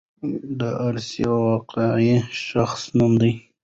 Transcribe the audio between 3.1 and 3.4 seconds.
و.